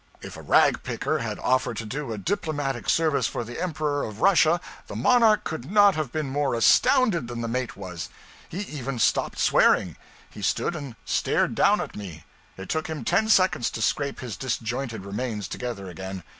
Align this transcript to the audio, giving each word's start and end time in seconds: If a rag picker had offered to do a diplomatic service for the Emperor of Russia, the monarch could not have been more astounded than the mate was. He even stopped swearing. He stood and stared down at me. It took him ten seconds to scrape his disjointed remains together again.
If 0.23 0.35
a 0.35 0.41
rag 0.41 0.81
picker 0.81 1.19
had 1.19 1.37
offered 1.37 1.77
to 1.77 1.85
do 1.85 2.11
a 2.11 2.17
diplomatic 2.17 2.89
service 2.89 3.27
for 3.27 3.43
the 3.43 3.61
Emperor 3.61 4.03
of 4.03 4.19
Russia, 4.19 4.59
the 4.87 4.95
monarch 4.95 5.43
could 5.43 5.69
not 5.71 5.93
have 5.93 6.11
been 6.11 6.27
more 6.27 6.55
astounded 6.55 7.27
than 7.27 7.41
the 7.41 7.47
mate 7.47 7.77
was. 7.77 8.09
He 8.49 8.61
even 8.61 8.97
stopped 8.97 9.37
swearing. 9.37 9.97
He 10.27 10.41
stood 10.41 10.75
and 10.75 10.95
stared 11.05 11.53
down 11.53 11.79
at 11.81 11.95
me. 11.95 12.23
It 12.57 12.67
took 12.67 12.87
him 12.87 13.03
ten 13.05 13.29
seconds 13.29 13.69
to 13.69 13.81
scrape 13.83 14.21
his 14.21 14.37
disjointed 14.37 15.05
remains 15.05 15.47
together 15.47 15.87
again. 15.87 16.23